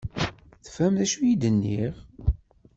Tefhem 0.63 0.93
d 0.99 1.01
acu 1.05 1.19
i 1.31 1.33
d-nniɣ? 1.41 1.95